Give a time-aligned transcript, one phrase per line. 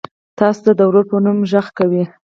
[0.39, 2.03] تاسو ته د ورور په نوم غږ کوي.